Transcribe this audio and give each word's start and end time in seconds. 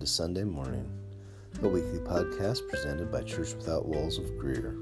to 0.00 0.06
Sunday 0.06 0.44
Morning, 0.44 0.90
a 1.62 1.68
weekly 1.68 1.98
podcast 1.98 2.66
presented 2.70 3.12
by 3.12 3.20
Church 3.22 3.52
Without 3.52 3.86
Walls 3.86 4.16
of 4.16 4.38
Greer. 4.38 4.74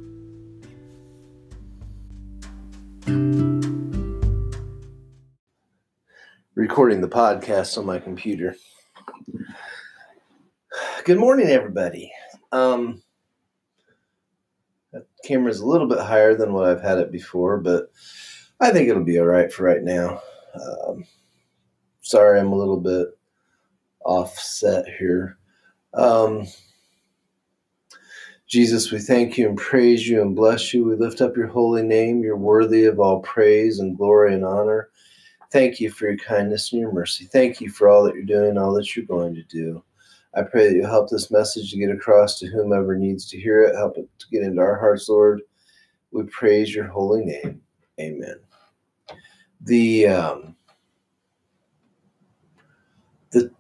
Recording 6.55 7.01
the 7.01 7.09
podcast 7.09 7.77
on 7.77 7.85
my 7.85 7.99
computer. 7.99 8.55
Good 11.05 11.19
morning, 11.19 11.49
everybody. 11.49 12.13
Um, 12.53 13.03
that 14.93 15.05
camera's 15.25 15.59
a 15.59 15.67
little 15.67 15.89
bit 15.89 15.99
higher 15.99 16.37
than 16.37 16.53
what 16.53 16.69
I've 16.69 16.83
had 16.83 16.99
it 16.99 17.11
before, 17.11 17.59
but 17.59 17.91
I 18.61 18.71
think 18.71 18.89
it'll 18.89 19.03
be 19.03 19.19
all 19.19 19.27
right 19.27 19.53
for 19.53 19.65
right 19.65 19.83
now. 19.83 20.23
Um, 20.55 21.05
sorry, 22.03 22.39
I'm 22.39 22.53
a 22.53 22.57
little 22.57 22.79
bit 22.79 23.18
offset 24.09 24.87
here. 24.99 25.39
Um, 25.95 26.47
Jesus, 28.47 28.91
we 28.91 28.99
thank 28.99 29.37
you 29.37 29.47
and 29.47 29.59
praise 29.59 30.09
you 30.09 30.23
and 30.23 30.35
bless 30.35 30.73
you. 30.73 30.85
We 30.85 30.97
lift 30.97 31.21
up 31.21 31.37
your 31.37 31.49
holy 31.49 31.83
name. 31.83 32.23
You're 32.23 32.37
worthy 32.37 32.87
of 32.87 32.99
all 32.99 33.21
praise 33.21 33.79
and 33.79 33.97
glory 33.97 34.33
and 34.35 34.45
honor. 34.45 34.89
Thank 35.53 35.81
you 35.81 35.91
for 35.91 36.07
your 36.07 36.17
kindness 36.17 36.73
and 36.73 36.81
your 36.81 36.93
mercy. 36.93 37.27
Thank 37.27 37.61
you 37.61 37.71
for 37.71 37.89
all 37.89 38.03
that 38.05 38.15
you're 38.15 38.25
doing, 38.25 38.57
all 38.57 38.73
that 38.75 38.97
you're 38.97 39.05
going 39.05 39.35
to 39.35 39.43
do. 39.45 39.83
I 40.35 40.43
pray 40.43 40.69
that 40.69 40.75
you'll 40.75 40.87
help 40.87 41.11
this 41.11 41.31
message 41.31 41.71
to 41.71 41.79
get 41.79 41.91
across 41.91 42.39
to 42.39 42.47
whomever 42.47 42.97
needs 42.97 43.29
to 43.31 43.41
hear 43.41 43.63
it. 43.63 43.77
Help 43.77 43.99
it 43.99 44.09
to 44.19 44.27
get 44.31 44.43
into 44.43 44.63
our 44.63 44.79
hearts, 44.79 45.09
Lord. 45.09 45.43
We 46.11 46.23
praise 46.25 46.75
your 46.75 46.87
holy 46.87 47.25
name. 47.25 47.61
Amen. 48.01 48.37
The 49.63 50.07
um, 50.07 50.57
the 53.31 53.51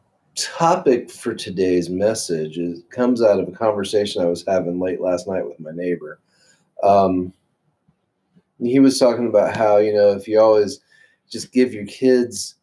topic 0.42 1.10
for 1.10 1.34
today's 1.34 1.90
message 1.90 2.58
is 2.58 2.82
comes 2.90 3.22
out 3.22 3.40
of 3.40 3.48
a 3.48 3.52
conversation 3.52 4.22
I 4.22 4.26
was 4.26 4.44
having 4.46 4.80
late 4.80 5.00
last 5.00 5.26
night 5.26 5.46
with 5.46 5.58
my 5.60 5.70
neighbor. 5.72 6.20
Um, 6.82 7.32
he 8.60 8.78
was 8.78 8.98
talking 8.98 9.26
about 9.26 9.56
how 9.56 9.78
you 9.78 9.92
know 9.92 10.12
if 10.12 10.28
you 10.28 10.40
always 10.40 10.80
just 11.30 11.52
give 11.52 11.74
your 11.74 11.86
kids 11.86 12.54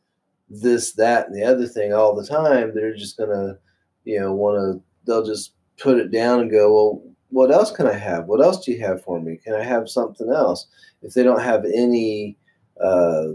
this, 0.49 0.93
that, 0.93 1.27
and 1.27 1.35
the 1.35 1.43
other 1.43 1.67
thing 1.67 1.93
all 1.93 2.15
the 2.15 2.25
time, 2.25 2.73
they're 2.73 2.95
just 2.95 3.17
gonna 3.17 3.57
you 4.03 4.19
know 4.19 4.33
want 4.33 4.57
to 4.57 4.83
they'll 5.05 5.25
just 5.25 5.53
put 5.77 5.97
it 5.97 6.11
down 6.11 6.41
and 6.41 6.51
go 6.51 6.73
well 6.73 7.03
what 7.29 7.51
else 7.51 7.71
can 7.71 7.87
i 7.87 7.93
have? 7.93 8.27
What 8.27 8.41
else 8.41 8.63
do 8.63 8.71
you 8.71 8.79
have 8.81 9.03
for 9.03 9.19
me? 9.19 9.37
Can 9.37 9.53
i 9.53 9.63
have 9.63 9.89
something 9.89 10.29
else? 10.29 10.67
If 11.01 11.13
they 11.13 11.23
don't 11.23 11.41
have 11.41 11.65
any 11.65 12.37
uh, 12.81 13.29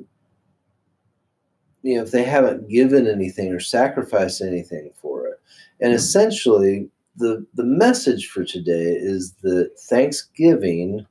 you 1.82 1.96
know 1.96 2.02
if 2.02 2.10
they 2.10 2.24
haven't 2.24 2.68
given 2.68 3.06
anything 3.06 3.52
or 3.52 3.60
sacrificed 3.60 4.40
anything 4.40 4.90
for 5.00 5.26
it. 5.26 5.40
And 5.80 5.92
essentially 5.92 6.88
the 7.16 7.46
the 7.54 7.64
message 7.64 8.28
for 8.28 8.44
today 8.44 8.92
is 8.92 9.32
that 9.42 9.70
thanksgiving 9.88 11.06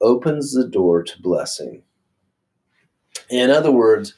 opens 0.00 0.52
the 0.52 0.68
door 0.68 1.02
to 1.02 1.22
blessing. 1.22 1.82
In 3.30 3.50
other 3.50 3.72
words 3.72 4.14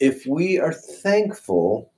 if 0.00 0.26
we 0.26 0.58
are 0.58 0.72
thankful 0.72 1.92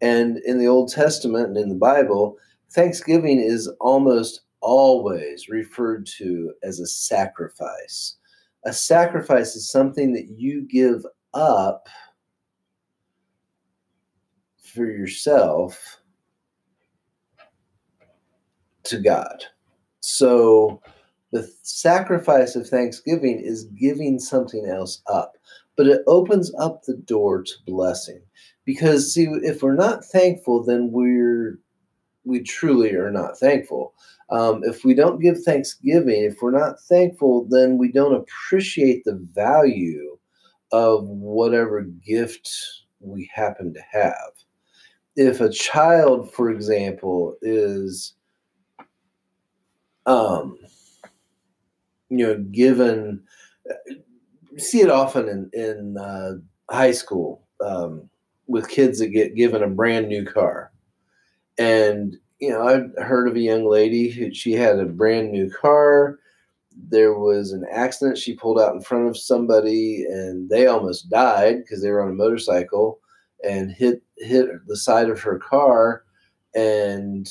and 0.00 0.38
in 0.38 0.58
the 0.58 0.68
Old 0.68 0.90
Testament 0.90 1.48
and 1.48 1.56
in 1.56 1.68
the 1.68 1.74
Bible, 1.74 2.38
Thanksgiving 2.70 3.40
is 3.40 3.68
almost 3.80 4.42
always 4.60 5.48
referred 5.48 6.06
to 6.18 6.54
as 6.62 6.78
a 6.80 6.86
sacrifice. 6.86 8.16
A 8.64 8.72
sacrifice 8.72 9.56
is 9.56 9.70
something 9.70 10.12
that 10.12 10.28
you 10.28 10.62
give 10.62 11.04
up 11.34 11.88
for 14.62 14.86
yourself 14.86 16.00
to 18.84 18.98
God. 18.98 19.44
So 20.00 20.80
the 21.32 21.50
sacrifice 21.62 22.56
of 22.56 22.68
thanksgiving 22.68 23.40
is 23.40 23.64
giving 23.64 24.18
something 24.18 24.66
else 24.66 25.02
up, 25.06 25.36
but 25.76 25.86
it 25.86 26.02
opens 26.06 26.52
up 26.58 26.82
the 26.82 26.96
door 26.96 27.42
to 27.42 27.52
blessing 27.66 28.22
because 28.64 29.12
see 29.12 29.24
if 29.42 29.62
we're 29.62 29.74
not 29.74 30.04
thankful 30.04 30.62
then 30.62 30.90
we're 30.92 31.58
we 32.24 32.40
truly 32.40 32.92
are 32.94 33.10
not 33.10 33.38
thankful 33.38 33.94
um, 34.30 34.62
if 34.64 34.84
we 34.84 34.94
don't 34.94 35.20
give 35.20 35.42
thanksgiving 35.42 36.22
if 36.22 36.36
we're 36.40 36.56
not 36.56 36.78
thankful 36.88 37.46
then 37.48 37.78
we 37.78 37.90
don't 37.90 38.14
appreciate 38.14 39.02
the 39.04 39.18
value 39.32 40.16
of 40.72 41.04
whatever 41.04 41.82
gift 41.82 42.48
we 43.00 43.30
happen 43.32 43.72
to 43.72 43.80
have 43.90 44.32
if 45.16 45.40
a 45.40 45.50
child 45.50 46.32
for 46.32 46.50
example 46.50 47.36
is 47.42 48.14
um 50.06 50.56
you 52.08 52.26
know 52.26 52.38
given 52.52 53.22
see 54.56 54.80
it 54.80 54.90
often 54.90 55.28
in 55.28 55.50
in 55.52 55.96
uh, 55.96 56.32
high 56.70 56.92
school 56.92 57.46
um, 57.64 58.08
with 58.46 58.68
kids 58.68 58.98
that 58.98 59.08
get 59.08 59.36
given 59.36 59.62
a 59.62 59.68
brand 59.68 60.08
new 60.08 60.24
car. 60.24 60.72
And, 61.58 62.16
you 62.40 62.50
know, 62.50 62.66
I've 62.66 63.04
heard 63.04 63.28
of 63.28 63.36
a 63.36 63.40
young 63.40 63.64
lady 63.64 64.10
who 64.10 64.32
she 64.32 64.52
had 64.52 64.78
a 64.78 64.86
brand 64.86 65.30
new 65.30 65.50
car. 65.50 66.18
There 66.76 67.14
was 67.14 67.52
an 67.52 67.64
accident. 67.70 68.18
She 68.18 68.34
pulled 68.34 68.60
out 68.60 68.74
in 68.74 68.80
front 68.80 69.08
of 69.08 69.16
somebody 69.16 70.04
and 70.08 70.48
they 70.48 70.66
almost 70.66 71.10
died 71.10 71.58
because 71.58 71.82
they 71.82 71.90
were 71.90 72.02
on 72.02 72.10
a 72.10 72.14
motorcycle 72.14 73.00
and 73.44 73.70
hit 73.70 74.02
hit 74.18 74.48
the 74.66 74.76
side 74.76 75.08
of 75.08 75.20
her 75.20 75.38
car 75.38 76.04
and 76.54 77.28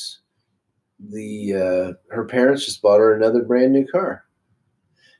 the 0.99 1.53
uh, 1.53 2.13
her 2.13 2.25
parents 2.25 2.65
just 2.65 2.81
bought 2.81 2.99
her 2.99 3.15
another 3.15 3.43
brand 3.43 3.73
new 3.73 3.87
car. 3.87 4.25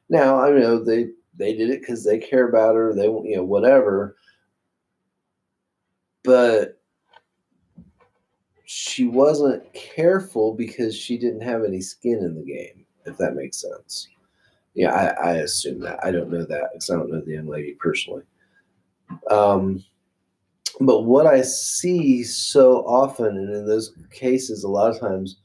Now 0.09 0.41
I 0.41 0.50
know 0.51 0.84
they 0.84 1.09
they 1.38 1.56
did 1.56 1.69
it 1.69 1.81
because 1.81 2.03
they 2.03 2.18
care 2.18 2.47
about 2.47 2.75
her. 2.75 2.94
They 2.94 3.06
you 3.06 3.38
know 3.38 3.44
whatever 3.44 4.18
but 6.24 6.80
she 8.66 9.07
wasn't 9.07 9.74
careful 9.74 10.53
because 10.53 10.96
she 10.96 11.18
didn't 11.18 11.41
have 11.41 11.63
any 11.63 11.81
skin 11.81 12.19
in 12.19 12.36
the 12.36 12.44
game, 12.44 12.78
if 13.09 13.18
that 13.18 13.36
makes 13.36 13.58
sense. 13.58 14.08
Yeah, 14.75 14.94
I, 14.94 15.31
I 15.31 15.34
assume 15.38 15.80
that. 15.81 16.03
I 16.03 16.12
don't 16.12 16.30
know 16.30 16.46
that 16.46 16.70
because 16.72 16.90
I 16.90 16.96
don't 16.96 17.12
know 17.12 17.22
the 17.22 17.34
young 17.34 17.47
lady 17.47 17.74
personally. 17.80 18.24
Um, 19.30 19.84
but 20.80 21.02
what 21.02 21.28
I 21.28 21.42
see 21.42 22.24
so 22.24 22.86
often, 22.86 23.38
and 23.38 23.53
in 23.53 23.66
those 23.66 23.94
cases, 24.12 24.64
a 24.64 24.69
lot 24.69 24.92
of 24.92 25.00
times, 25.00 25.38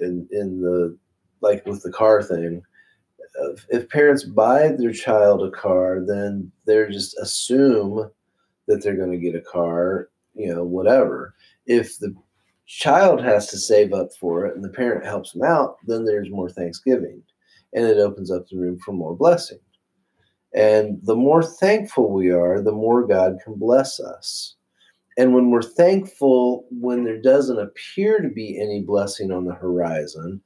in 0.00 0.28
in 0.30 0.60
the 0.60 0.98
like 1.40 1.64
with 1.66 1.82
the 1.82 1.92
car 1.92 2.22
thing, 2.22 2.62
if 3.68 3.88
parents 3.88 4.24
buy 4.24 4.68
their 4.68 4.92
child 4.92 5.42
a 5.42 5.50
car, 5.50 6.00
then 6.06 6.50
they're 6.66 6.90
just 6.90 7.16
assume 7.18 8.10
that 8.66 8.82
they're 8.82 8.96
going 8.96 9.12
to 9.12 9.18
get 9.18 9.34
a 9.34 9.40
car 9.40 10.08
you 10.34 10.52
know, 10.52 10.64
whatever. 10.64 11.34
If 11.66 11.98
the 11.98 12.14
child 12.66 13.22
has 13.22 13.48
to 13.48 13.58
save 13.58 13.92
up 13.92 14.08
for 14.18 14.46
it 14.46 14.54
and 14.54 14.64
the 14.64 14.70
parent 14.70 15.04
helps 15.04 15.32
them 15.32 15.42
out, 15.42 15.76
then 15.86 16.04
there's 16.04 16.30
more 16.30 16.48
thanksgiving 16.48 17.22
and 17.72 17.84
it 17.84 17.98
opens 17.98 18.30
up 18.30 18.48
the 18.48 18.56
room 18.56 18.78
for 18.78 18.92
more 18.92 19.16
blessing. 19.16 19.58
And 20.54 21.00
the 21.02 21.16
more 21.16 21.42
thankful 21.42 22.12
we 22.12 22.30
are, 22.30 22.62
the 22.62 22.72
more 22.72 23.06
God 23.06 23.38
can 23.44 23.54
bless 23.54 23.98
us. 23.98 24.54
And 25.16 25.34
when 25.34 25.50
we're 25.50 25.62
thankful, 25.62 26.66
when 26.70 27.04
there 27.04 27.20
doesn't 27.20 27.58
appear 27.58 28.20
to 28.20 28.28
be 28.28 28.60
any 28.60 28.82
blessing 28.82 29.30
on 29.30 29.44
the 29.44 29.54
horizon, 29.54 30.40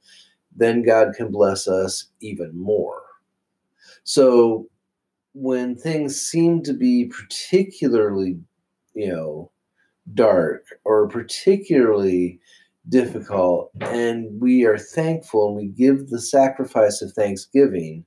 then 0.55 0.83
God 0.83 1.13
can 1.15 1.31
bless 1.31 1.67
us 1.67 2.09
even 2.21 2.51
more. 2.57 3.01
So 4.03 4.67
when 5.33 5.75
things 5.75 6.19
seem 6.19 6.63
to 6.63 6.73
be 6.73 7.05
particularly, 7.05 8.39
you 8.93 9.09
know, 9.09 9.51
dark 10.13 10.65
or 10.83 11.07
particularly 11.07 12.39
difficult, 12.87 13.71
and 13.81 14.39
we 14.41 14.65
are 14.65 14.77
thankful 14.77 15.47
and 15.47 15.55
we 15.57 15.67
give 15.67 16.09
the 16.09 16.21
sacrifice 16.21 17.01
of 17.01 17.11
thanksgiving, 17.13 18.05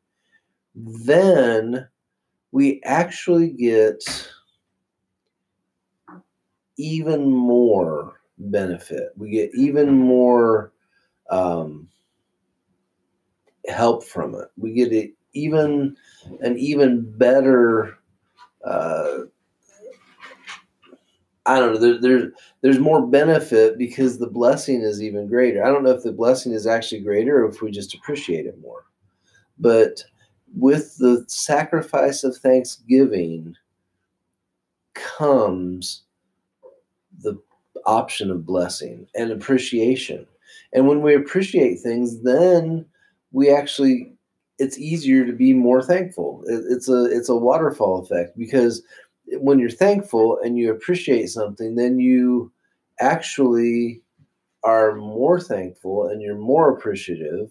then 0.74 1.86
we 2.50 2.80
actually 2.84 3.50
get 3.50 4.02
even 6.78 7.30
more 7.30 8.20
benefit. 8.38 9.10
We 9.16 9.30
get 9.30 9.50
even 9.54 9.92
more 9.92 10.72
um, 11.30 11.88
help 13.68 14.04
from 14.04 14.34
it. 14.34 14.48
We 14.56 14.72
get 14.72 15.12
even 15.34 15.96
an 16.40 16.58
even 16.58 17.16
better 17.18 17.96
uh, 18.64 19.20
I 21.46 21.58
don't 21.58 21.74
know. 21.74 21.80
There, 21.80 22.00
there, 22.00 22.32
there's 22.60 22.78
more 22.78 23.04
benefit 23.04 23.76
because 23.76 24.18
the 24.18 24.28
blessing 24.28 24.82
is 24.82 25.02
even 25.02 25.26
greater. 25.26 25.64
I 25.64 25.68
don't 25.68 25.82
know 25.82 25.90
if 25.90 26.04
the 26.04 26.12
blessing 26.12 26.52
is 26.52 26.66
actually 26.66 27.00
greater 27.00 27.44
or 27.44 27.48
if 27.48 27.60
we 27.60 27.70
just 27.70 27.94
appreciate 27.94 28.46
it 28.46 28.60
more. 28.60 28.84
But 29.58 30.04
with 30.56 30.96
the 30.98 31.24
sacrifice 31.26 32.22
of 32.22 32.36
thanksgiving 32.36 33.56
comes 34.94 36.02
the 37.22 37.40
option 37.86 38.30
of 38.30 38.46
blessing 38.46 39.08
and 39.14 39.32
appreciation. 39.32 40.26
And 40.72 40.86
when 40.86 41.02
we 41.02 41.14
appreciate 41.14 41.80
things, 41.80 42.22
then 42.22 42.86
we 43.32 43.50
actually 43.50 44.12
it's 44.58 44.78
easier 44.78 45.24
to 45.26 45.32
be 45.32 45.52
more 45.52 45.82
thankful. 45.82 46.44
It's 46.46 46.88
a 46.88 47.04
it's 47.06 47.28
a 47.28 47.36
waterfall 47.36 48.00
effect 48.00 48.38
because 48.38 48.82
when 49.40 49.58
you're 49.58 49.70
thankful 49.70 50.38
and 50.42 50.58
you 50.58 50.70
appreciate 50.70 51.28
something, 51.28 51.74
then 51.76 51.98
you 51.98 52.52
actually 53.00 54.02
are 54.62 54.94
more 54.94 55.40
thankful 55.40 56.06
and 56.06 56.22
you're 56.22 56.36
more 56.36 56.70
appreciative, 56.70 57.50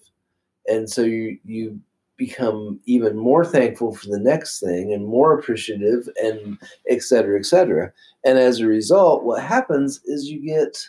and 0.68 0.90
so 0.90 1.02
you 1.02 1.38
you 1.44 1.80
become 2.18 2.80
even 2.86 3.18
more 3.18 3.44
thankful 3.44 3.96
for 3.96 4.08
the 4.08 4.20
next 4.20 4.60
thing 4.60 4.94
and 4.94 5.08
more 5.08 5.38
appreciative 5.38 6.08
and 6.22 6.60
et 6.88 7.02
cetera, 7.02 7.40
et 7.40 7.46
cetera. 7.46 7.92
And 8.24 8.38
as 8.38 8.60
a 8.60 8.68
result, 8.68 9.24
what 9.24 9.42
happens 9.42 10.02
is 10.06 10.30
you 10.30 10.46
get 10.46 10.88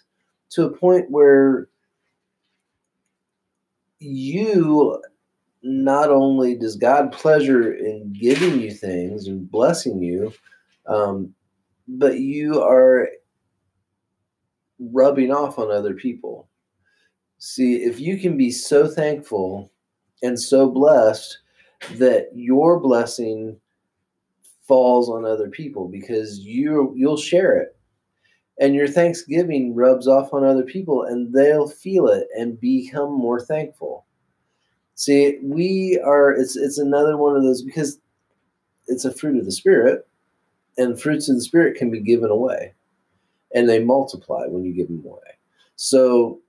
to 0.50 0.64
a 0.64 0.76
point 0.76 1.10
where 1.10 1.68
you 3.98 5.02
not 5.62 6.10
only 6.10 6.54
does 6.54 6.76
God 6.76 7.12
pleasure 7.12 7.72
in 7.72 8.12
giving 8.12 8.60
you 8.60 8.70
things 8.70 9.26
and 9.26 9.50
blessing 9.50 10.02
you, 10.02 10.34
um, 10.86 11.34
but 11.88 12.18
you 12.20 12.60
are 12.62 13.08
rubbing 14.78 15.32
off 15.32 15.58
on 15.58 15.70
other 15.70 15.94
people. 15.94 16.48
See, 17.38 17.76
if 17.76 18.00
you 18.00 18.18
can 18.18 18.36
be 18.36 18.50
so 18.50 18.88
thankful 18.88 19.70
and 20.22 20.38
so 20.38 20.70
blessed 20.70 21.38
that 21.96 22.28
your 22.34 22.78
blessing 22.78 23.58
falls 24.66 25.08
on 25.08 25.24
other 25.24 25.48
people 25.48 25.88
because 25.88 26.38
you 26.38 26.94
you'll 26.96 27.16
share 27.16 27.56
it. 27.56 27.76
And 28.60 28.74
your 28.74 28.86
thanksgiving 28.86 29.74
rubs 29.74 30.06
off 30.06 30.32
on 30.32 30.44
other 30.44 30.62
people 30.62 31.02
and 31.02 31.32
they'll 31.34 31.68
feel 31.68 32.06
it 32.06 32.28
and 32.38 32.60
become 32.60 33.12
more 33.12 33.40
thankful. 33.40 34.06
See 34.94 35.38
we 35.42 36.00
are 36.04 36.32
it's 36.32 36.56
it's 36.56 36.78
another 36.78 37.16
one 37.16 37.36
of 37.36 37.42
those 37.42 37.62
because 37.62 37.98
it's 38.86 39.04
a 39.04 39.12
fruit 39.12 39.38
of 39.38 39.44
the 39.44 39.52
spirit 39.52 40.06
and 40.78 41.00
fruits 41.00 41.28
of 41.28 41.36
the 41.36 41.42
spirit 41.42 41.76
can 41.76 41.90
be 41.90 42.00
given 42.00 42.30
away 42.30 42.72
and 43.54 43.68
they 43.68 43.82
multiply 43.82 44.46
when 44.46 44.64
you 44.64 44.72
give 44.72 44.88
them 44.88 45.02
away 45.04 45.18
so 45.76 46.40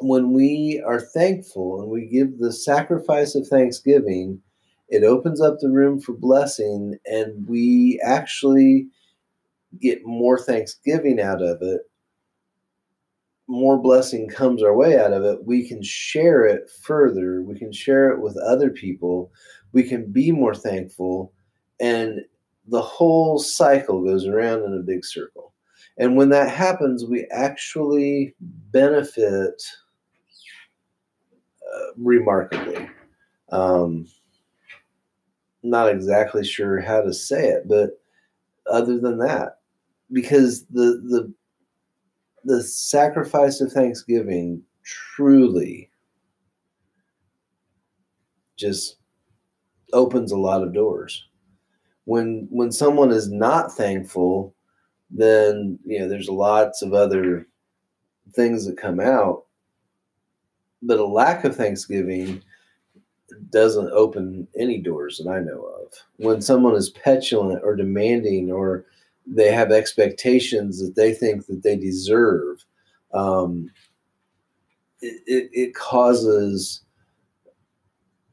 when 0.00 0.32
we 0.32 0.82
are 0.86 1.00
thankful 1.00 1.80
and 1.80 1.90
we 1.90 2.06
give 2.06 2.38
the 2.38 2.52
sacrifice 2.52 3.34
of 3.34 3.46
thanksgiving 3.46 4.40
it 4.88 5.04
opens 5.04 5.40
up 5.40 5.58
the 5.58 5.68
room 5.68 6.00
for 6.00 6.12
blessing 6.12 6.98
and 7.06 7.46
we 7.46 8.00
actually 8.02 8.88
get 9.80 10.04
more 10.04 10.38
thanksgiving 10.38 11.20
out 11.20 11.42
of 11.42 11.58
it, 11.60 11.82
more 13.46 13.78
blessing 13.78 14.28
comes 14.28 14.62
our 14.62 14.74
way 14.74 14.98
out 14.98 15.12
of 15.12 15.24
it, 15.24 15.44
we 15.44 15.66
can 15.66 15.82
share 15.82 16.44
it 16.44 16.70
further. 16.82 17.42
We 17.42 17.58
can 17.58 17.72
share 17.72 18.10
it 18.10 18.20
with 18.20 18.36
other 18.38 18.70
people. 18.70 19.32
We 19.72 19.82
can 19.82 20.10
be 20.10 20.30
more 20.32 20.54
thankful. 20.54 21.32
And 21.80 22.20
the 22.68 22.82
whole 22.82 23.38
cycle 23.38 24.04
goes 24.04 24.26
around 24.26 24.62
in 24.64 24.74
a 24.74 24.82
big 24.82 25.04
circle. 25.04 25.52
And 25.96 26.16
when 26.16 26.28
that 26.28 26.50
happens, 26.50 27.04
we 27.04 27.26
actually 27.30 28.34
benefit 28.40 29.62
uh, 31.74 31.86
remarkably. 31.96 32.88
Um, 33.50 34.06
not 35.62 35.88
exactly 35.88 36.44
sure 36.44 36.80
how 36.80 37.00
to 37.00 37.12
say 37.12 37.48
it, 37.48 37.66
but 37.66 38.00
other 38.70 38.98
than 38.98 39.18
that, 39.18 39.58
because 40.12 40.64
the 40.66 41.02
the 41.08 41.32
the 42.44 42.62
sacrifice 42.62 43.60
of 43.60 43.72
thanksgiving 43.72 44.62
truly 44.84 45.90
just 48.56 48.96
opens 49.92 50.30
a 50.30 50.36
lot 50.38 50.62
of 50.62 50.72
doors 50.72 51.27
when 52.08 52.48
when 52.50 52.72
someone 52.72 53.10
is 53.10 53.30
not 53.30 53.70
thankful 53.72 54.54
then 55.10 55.78
you 55.84 55.98
know 55.98 56.08
there's 56.08 56.30
lots 56.30 56.80
of 56.80 56.94
other 56.94 57.46
things 58.32 58.64
that 58.64 58.78
come 58.78 58.98
out 58.98 59.44
but 60.82 60.98
a 60.98 61.04
lack 61.04 61.44
of 61.44 61.54
thanksgiving 61.54 62.42
doesn't 63.50 63.90
open 63.92 64.48
any 64.58 64.78
doors 64.78 65.18
that 65.18 65.30
I 65.30 65.40
know 65.40 65.62
of. 65.62 65.92
When 66.16 66.40
someone 66.40 66.74
is 66.74 66.90
petulant 66.90 67.62
or 67.62 67.76
demanding 67.76 68.50
or 68.50 68.86
they 69.26 69.52
have 69.52 69.70
expectations 69.70 70.80
that 70.80 70.94
they 70.94 71.12
think 71.12 71.46
that 71.46 71.62
they 71.62 71.76
deserve, 71.76 72.64
um, 73.12 73.70
it, 75.00 75.22
it, 75.26 75.50
it 75.52 75.74
causes 75.74 76.82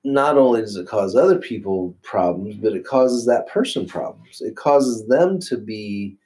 not 0.06 0.38
only 0.38 0.62
does 0.62 0.76
it 0.76 0.88
cause 0.88 1.16
other 1.16 1.38
people 1.38 1.96
problems, 2.04 2.56
but 2.56 2.74
it 2.74 2.86
causes 2.86 3.26
that 3.26 3.48
person 3.48 3.86
problems. 3.86 4.42
It 4.42 4.56
causes 4.56 5.08
them 5.08 5.40
to 5.42 5.58
be 5.58 6.18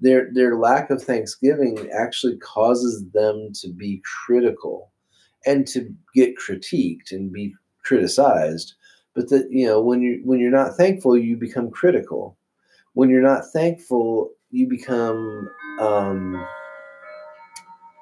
their 0.00 0.28
their 0.32 0.56
lack 0.56 0.90
of 0.90 1.02
thanksgiving 1.02 1.88
actually 1.92 2.36
causes 2.38 3.04
them 3.12 3.50
to 3.60 3.68
be 3.68 4.02
critical 4.26 4.92
and 5.46 5.66
to 5.68 5.94
get 6.14 6.36
critiqued 6.36 7.12
and 7.12 7.32
be 7.32 7.54
criticized. 7.84 8.74
But 9.14 9.30
that 9.30 9.48
you 9.50 9.66
know 9.66 9.80
when 9.80 10.02
you 10.02 10.20
when 10.24 10.40
you're 10.40 10.50
not 10.50 10.76
thankful, 10.76 11.16
you 11.16 11.36
become 11.36 11.70
critical 11.70 12.36
when 12.98 13.10
you're 13.10 13.22
not 13.22 13.44
thankful, 13.52 14.30
you 14.50 14.66
become 14.66 15.48
um, 15.80 16.34
I'm 16.34 16.46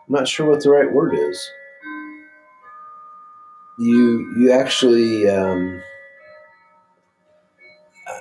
not 0.09 0.27
sure 0.27 0.49
what 0.49 0.63
the 0.63 0.71
right 0.71 0.91
word 0.91 1.15
is. 1.15 1.51
You 3.79 4.35
you 4.39 4.53
actually 4.53 5.29
um, 5.29 5.83
uh, 8.09 8.21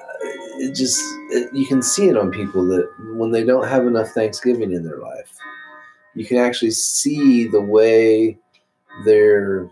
it 0.59 0.75
just 0.75 1.01
it, 1.31 1.53
you 1.53 1.65
can 1.65 1.81
see 1.81 2.09
it 2.09 2.17
on 2.17 2.29
people 2.31 2.65
that 2.67 2.89
when 3.13 3.31
they 3.31 3.43
don't 3.43 3.67
have 3.67 3.87
enough 3.87 4.09
Thanksgiving 4.09 4.73
in 4.73 4.83
their 4.83 4.99
life, 4.99 5.31
you 6.13 6.25
can 6.25 6.37
actually 6.37 6.71
see 6.71 7.47
the 7.47 7.61
way 7.61 8.37
their 9.05 9.69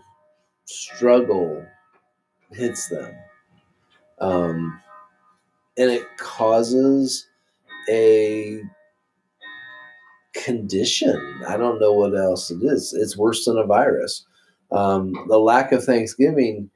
struggle 0.64 1.64
hits 2.50 2.88
them. 2.88 3.14
Um, 4.20 4.80
and 5.76 5.90
it 5.90 6.06
causes 6.16 7.26
a 7.90 8.62
condition. 10.34 11.42
I 11.46 11.56
don't 11.56 11.80
know 11.80 11.92
what 11.92 12.16
else 12.16 12.50
it 12.50 12.62
is. 12.62 12.92
It's 12.92 13.16
worse 13.16 13.44
than 13.44 13.58
a 13.58 13.66
virus. 13.66 14.24
Um, 14.72 15.12
the 15.28 15.38
lack 15.38 15.72
of 15.72 15.84
Thanksgiving 15.84 16.70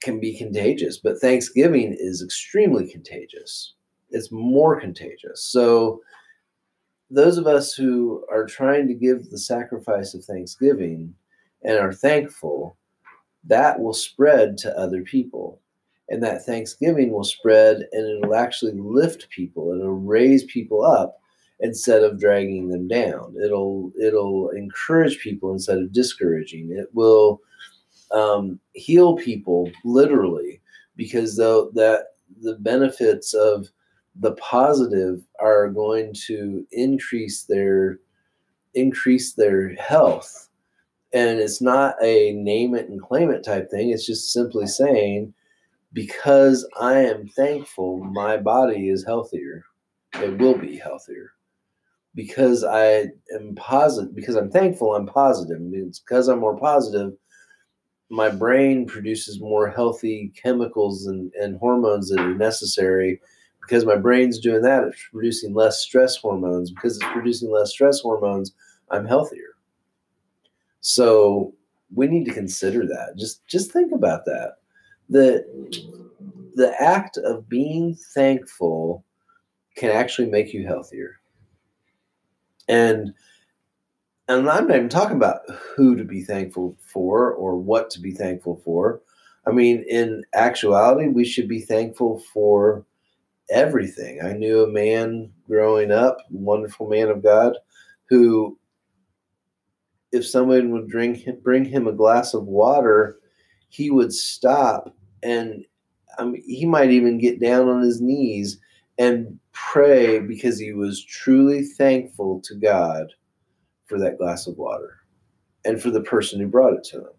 can 0.00 0.20
be 0.20 0.36
contagious, 0.36 0.98
but 0.98 1.18
Thanksgiving 1.18 1.96
is 1.98 2.22
extremely 2.22 2.90
contagious. 2.90 3.74
It's 4.10 4.32
more 4.32 4.80
contagious. 4.80 5.44
So, 5.44 6.00
those 7.08 7.36
of 7.36 7.46
us 7.46 7.74
who 7.74 8.24
are 8.30 8.46
trying 8.46 8.88
to 8.88 8.94
give 8.94 9.28
the 9.30 9.38
sacrifice 9.38 10.14
of 10.14 10.24
Thanksgiving 10.24 11.14
and 11.62 11.78
are 11.78 11.92
thankful, 11.92 12.76
that 13.44 13.78
will 13.80 13.92
spread 13.92 14.56
to 14.58 14.78
other 14.78 15.02
people 15.02 15.60
and 16.08 16.22
that 16.22 16.44
thanksgiving 16.44 17.10
will 17.10 17.24
spread 17.24 17.88
and 17.92 18.22
it'll 18.22 18.34
actually 18.34 18.72
lift 18.72 19.28
people 19.30 19.72
it'll 19.72 19.92
raise 19.92 20.44
people 20.44 20.84
up 20.84 21.20
instead 21.62 22.02
of 22.02 22.20
dragging 22.20 22.68
them 22.68 22.86
down 22.86 23.34
it'll 23.42 23.92
it'll 24.00 24.50
encourage 24.50 25.18
people 25.20 25.52
instead 25.52 25.78
of 25.78 25.92
discouraging 25.92 26.70
it 26.70 26.88
will 26.92 27.40
um, 28.12 28.60
heal 28.74 29.16
people 29.16 29.70
literally 29.84 30.60
because 30.96 31.36
though 31.36 31.70
that 31.74 32.08
the 32.42 32.54
benefits 32.56 33.32
of 33.32 33.68
the 34.20 34.32
positive 34.32 35.24
are 35.40 35.68
going 35.68 36.12
to 36.12 36.66
increase 36.72 37.44
their 37.44 37.98
increase 38.74 39.32
their 39.32 39.74
health 39.76 40.48
and 41.14 41.40
it's 41.40 41.62
not 41.62 41.94
a 42.02 42.32
name 42.32 42.74
it 42.74 42.88
and 42.88 43.00
claim 43.00 43.30
it 43.30 43.44
type 43.44 43.70
thing 43.70 43.90
it's 43.90 44.06
just 44.06 44.32
simply 44.32 44.66
saying 44.66 45.32
because 45.92 46.66
I 46.80 47.00
am 47.00 47.28
thankful, 47.28 48.02
my 48.02 48.36
body 48.36 48.88
is 48.88 49.04
healthier. 49.04 49.64
It 50.14 50.38
will 50.38 50.56
be 50.56 50.76
healthier. 50.76 51.32
Because 52.14 52.62
I 52.62 53.08
am 53.34 53.54
positive, 53.56 54.14
because 54.14 54.36
I'm 54.36 54.50
thankful, 54.50 54.94
I'm 54.94 55.06
positive. 55.06 55.58
It's 55.72 56.00
because 56.00 56.28
I'm 56.28 56.40
more 56.40 56.58
positive, 56.58 57.12
my 58.10 58.28
brain 58.28 58.86
produces 58.86 59.40
more 59.40 59.70
healthy 59.70 60.32
chemicals 60.40 61.06
and, 61.06 61.32
and 61.40 61.56
hormones 61.58 62.10
that 62.10 62.20
are 62.20 62.34
necessary. 62.34 63.20
Because 63.62 63.86
my 63.86 63.96
brain's 63.96 64.38
doing 64.38 64.60
that, 64.62 64.84
it's 64.84 65.02
producing 65.10 65.54
less 65.54 65.80
stress 65.80 66.16
hormones. 66.16 66.70
Because 66.70 66.96
it's 66.96 67.12
producing 67.12 67.50
less 67.50 67.70
stress 67.70 68.00
hormones, 68.00 68.52
I'm 68.90 69.06
healthier. 69.06 69.56
So 70.80 71.54
we 71.94 72.08
need 72.08 72.24
to 72.26 72.34
consider 72.34 72.86
that. 72.86 73.14
Just 73.16 73.46
just 73.46 73.72
think 73.72 73.92
about 73.92 74.24
that 74.26 74.56
the 75.08 75.44
the 76.54 76.74
act 76.80 77.18
of 77.18 77.48
being 77.48 77.94
thankful 78.14 79.04
can 79.76 79.90
actually 79.90 80.28
make 80.28 80.52
you 80.52 80.66
healthier. 80.66 81.18
And 82.68 83.14
and 84.28 84.48
I'm 84.48 84.66
not 84.66 84.76
even 84.76 84.88
talking 84.88 85.16
about 85.16 85.40
who 85.76 85.96
to 85.96 86.04
be 86.04 86.22
thankful 86.22 86.76
for 86.80 87.32
or 87.32 87.56
what 87.56 87.90
to 87.90 88.00
be 88.00 88.12
thankful 88.12 88.62
for. 88.64 89.00
I 89.46 89.50
mean, 89.50 89.84
in 89.88 90.24
actuality, 90.34 91.08
we 91.08 91.24
should 91.24 91.48
be 91.48 91.60
thankful 91.60 92.22
for 92.32 92.86
everything. 93.50 94.20
I 94.22 94.32
knew 94.32 94.62
a 94.62 94.70
man 94.70 95.32
growing 95.48 95.90
up, 95.90 96.18
wonderful 96.30 96.88
man 96.88 97.08
of 97.08 97.22
God, 97.22 97.56
who, 98.08 98.58
if 100.12 100.24
someone 100.24 100.70
would 100.70 100.88
drink, 100.88 101.26
bring 101.42 101.64
him 101.64 101.88
a 101.88 101.92
glass 101.92 102.32
of 102.32 102.44
water, 102.46 103.18
he 103.68 103.90
would 103.90 104.12
stop 104.12 104.94
and 105.22 105.64
I 106.18 106.24
mean, 106.24 106.42
he 106.46 106.66
might 106.66 106.90
even 106.90 107.18
get 107.18 107.40
down 107.40 107.68
on 107.68 107.82
his 107.82 108.00
knees 108.00 108.58
and 108.98 109.38
pray 109.52 110.18
because 110.20 110.58
he 110.58 110.72
was 110.72 111.04
truly 111.04 111.62
thankful 111.62 112.40
to 112.44 112.54
God 112.54 113.12
for 113.86 113.98
that 113.98 114.18
glass 114.18 114.46
of 114.46 114.56
water 114.56 114.98
and 115.64 115.80
for 115.80 115.90
the 115.90 116.02
person 116.02 116.40
who 116.40 116.46
brought 116.46 116.74
it 116.74 116.84
to 116.84 116.98
him. 116.98 117.12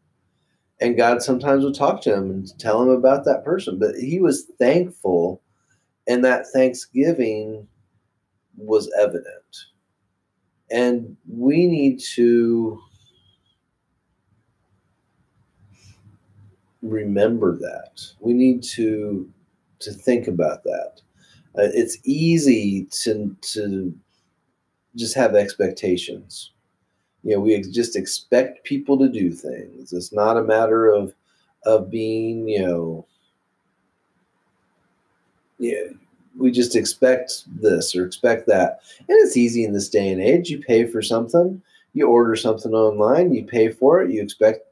And 0.82 0.98
God 0.98 1.22
sometimes 1.22 1.64
would 1.64 1.76
talk 1.76 2.02
to 2.02 2.14
him 2.14 2.30
and 2.30 2.60
tell 2.60 2.82
him 2.82 2.90
about 2.90 3.26
that 3.26 3.46
person, 3.46 3.80
but 3.80 3.96
he 3.96 4.20
was 4.20 4.52
thankful, 4.60 5.42
and 6.08 6.26
that 6.26 6.48
thanksgiving 6.54 7.68
was 8.58 8.92
evident. 9.00 9.66
And 10.72 11.16
we 11.28 11.68
need 11.68 12.00
to 12.16 12.82
remember 16.82 17.58
that. 17.58 18.02
We 18.20 18.34
need 18.34 18.64
to 18.76 19.30
to 19.80 19.92
think 19.92 20.28
about 20.28 20.64
that. 20.64 21.02
Uh, 21.58 21.70
it's 21.74 21.98
easy 22.04 22.86
to 22.92 23.36
to 23.42 23.94
just 24.96 25.16
have 25.16 25.36
expectations. 25.36 26.52
You 27.24 27.36
know 27.36 27.40
we 27.40 27.62
just 27.62 27.96
expect 27.96 28.64
people 28.64 28.98
to 29.00 29.10
do 29.10 29.32
things. 29.32 29.94
It's 29.94 30.12
not 30.12 30.38
a 30.38 30.44
matter 30.44 30.88
of 30.90 31.14
of 31.66 31.90
being 31.90 32.48
you 32.48 32.62
know 32.62 33.06
yeah 35.60 35.86
we 36.38 36.52
just 36.52 36.76
expect 36.76 37.44
this 37.62 37.96
or 37.96 38.06
expect 38.06 38.48
that. 38.48 38.80
And 38.98 39.18
it's 39.20 39.38
easy 39.38 39.64
in 39.64 39.74
this 39.74 39.90
day 39.90 40.12
and 40.12 40.22
age. 40.22 40.50
You 40.50 40.60
pay 40.60 40.86
for 40.86 41.02
something 41.02 41.62
you 41.94 42.08
order 42.08 42.36
something 42.36 42.74
online 42.74 43.34
you 43.34 43.46
pay 43.46 43.70
for 43.70 44.02
it 44.02 44.12
you 44.12 44.22
expect 44.22 44.68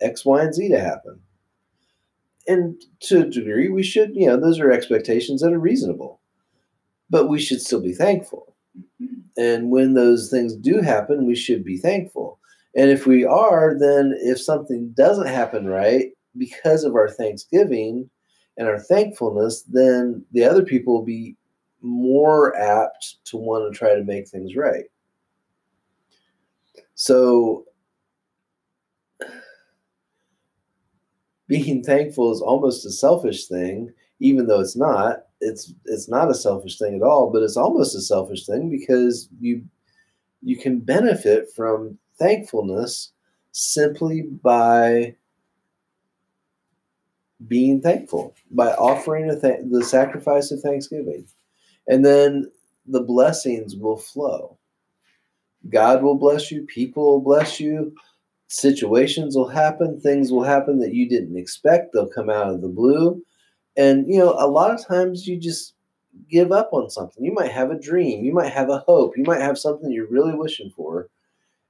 x 0.00 0.24
y 0.24 0.42
and 0.42 0.54
z 0.54 0.68
to 0.68 0.80
happen 0.80 1.18
and 2.46 2.82
to 3.00 3.22
a 3.22 3.24
degree 3.24 3.68
we 3.68 3.82
should 3.82 4.10
you 4.14 4.26
know 4.26 4.38
those 4.38 4.60
are 4.60 4.70
expectations 4.70 5.40
that 5.40 5.52
are 5.52 5.58
reasonable 5.58 6.20
but 7.10 7.28
we 7.28 7.38
should 7.38 7.60
still 7.60 7.80
be 7.80 7.92
thankful 7.92 8.54
mm-hmm. 8.76 9.20
and 9.36 9.70
when 9.70 9.94
those 9.94 10.30
things 10.30 10.56
do 10.56 10.80
happen, 10.80 11.26
we 11.26 11.36
should 11.36 11.64
be 11.64 11.78
thankful. 11.78 12.38
And 12.76 12.90
if 12.90 13.06
we 13.06 13.24
are, 13.24 13.76
then 13.78 14.14
if 14.20 14.40
something 14.40 14.92
doesn't 14.96 15.28
happen 15.28 15.66
right 15.66 16.10
because 16.36 16.82
of 16.84 16.94
our 16.94 17.08
thanksgiving 17.08 18.10
and 18.56 18.66
our 18.66 18.80
thankfulness, 18.80 19.62
then 19.62 20.24
the 20.32 20.44
other 20.44 20.64
people 20.64 20.94
will 20.94 21.04
be 21.04 21.36
more 21.80 22.56
apt 22.56 23.16
to 23.26 23.36
want 23.36 23.72
to 23.72 23.78
try 23.78 23.94
to 23.94 24.02
make 24.02 24.28
things 24.28 24.56
right. 24.56 24.86
So, 26.96 27.64
being 31.54 31.82
thankful 31.84 32.32
is 32.32 32.40
almost 32.40 32.84
a 32.84 32.90
selfish 32.90 33.46
thing, 33.46 33.92
even 34.18 34.46
though 34.46 34.60
it's 34.60 34.76
not 34.76 35.26
it's 35.40 35.72
it's 35.84 36.08
not 36.08 36.30
a 36.30 36.34
selfish 36.34 36.78
thing 36.78 36.96
at 36.96 37.02
all, 37.02 37.30
but 37.30 37.42
it's 37.42 37.56
almost 37.56 37.94
a 37.94 38.00
selfish 38.00 38.46
thing 38.46 38.70
because 38.70 39.28
you 39.40 39.62
you 40.42 40.56
can 40.56 40.80
benefit 40.80 41.48
from 41.54 41.98
thankfulness 42.18 43.12
simply 43.52 44.22
by 44.22 45.14
being 47.46 47.80
thankful, 47.80 48.34
by 48.50 48.72
offering 48.72 49.28
th- 49.40 49.60
the 49.70 49.84
sacrifice 49.84 50.50
of 50.50 50.60
thanksgiving. 50.60 51.26
And 51.86 52.04
then 52.04 52.50
the 52.86 53.02
blessings 53.02 53.76
will 53.76 53.98
flow. 53.98 54.58
God 55.68 56.02
will 56.02 56.16
bless 56.16 56.50
you, 56.50 56.62
people 56.66 57.04
will 57.04 57.20
bless 57.20 57.60
you, 57.60 57.94
situations 58.54 59.36
will 59.36 59.48
happen, 59.48 60.00
things 60.00 60.30
will 60.30 60.44
happen 60.44 60.78
that 60.78 60.94
you 60.94 61.08
didn't 61.08 61.36
expect. 61.36 61.92
They'll 61.92 62.08
come 62.08 62.30
out 62.30 62.48
of 62.48 62.60
the 62.60 62.68
blue 62.68 63.22
and, 63.76 64.06
you 64.06 64.18
know, 64.18 64.34
a 64.38 64.46
lot 64.46 64.72
of 64.72 64.86
times 64.86 65.26
you 65.26 65.38
just 65.38 65.74
give 66.30 66.52
up 66.52 66.70
on 66.72 66.90
something. 66.90 67.24
You 67.24 67.32
might 67.32 67.50
have 67.50 67.70
a 67.70 67.78
dream, 67.78 68.24
you 68.24 68.32
might 68.32 68.52
have 68.52 68.70
a 68.70 68.78
hope, 68.78 69.16
you 69.16 69.24
might 69.24 69.40
have 69.40 69.58
something 69.58 69.90
you're 69.90 70.06
really 70.06 70.34
wishing 70.34 70.70
for. 70.70 71.08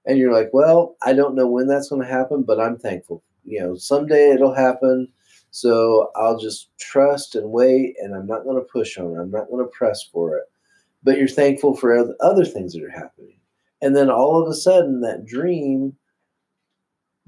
And 0.07 0.19
you're 0.19 0.33
like, 0.33 0.51
well, 0.53 0.97
I 1.03 1.15
don't 1.15 1.35
know 1.35 1.47
when 1.47 1.67
that's 1.67 1.89
going 1.89 2.03
to 2.03 2.09
happen, 2.09 2.43
but 2.43 2.61
I'm 2.61 2.77
thankful. 2.77 3.23
You 3.45 3.61
know, 3.61 3.75
someday 3.75 4.33
it'll 4.33 4.55
happen. 4.55 5.09
So 5.51 6.11
I'll 6.15 6.39
just 6.39 6.77
trust 6.79 7.37
and 7.37 7.51
wait, 7.51 7.95
and 7.99 8.15
I'm 8.15 8.27
not 8.27 8.45
going 8.45 8.57
to 8.57 8.71
push 8.71 8.99
on 8.99 9.13
it. 9.13 9.21
I'm 9.21 9.31
not 9.31 9.49
going 9.49 9.65
to 9.65 9.71
press 9.71 10.03
for 10.03 10.37
it. 10.37 10.45
But 11.03 11.17
you're 11.17 11.29
thankful 11.29 11.75
for 11.75 12.15
other 12.21 12.45
things 12.45 12.75
that 12.75 12.83
are 12.83 12.91
happening. 12.91 13.39
And 13.81 13.97
then 13.97 14.11
all 14.11 14.43
of 14.43 14.49
a 14.49 14.55
sudden, 14.55 15.01
that 15.03 15.25
dream 15.25 15.97